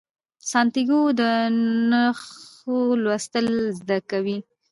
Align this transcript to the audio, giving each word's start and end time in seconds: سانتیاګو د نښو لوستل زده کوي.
سانتیاګو 0.51 1.01
د 1.19 1.21
نښو 1.89 2.77
لوستل 3.03 3.47
زده 3.79 3.97
کوي. 4.09 4.37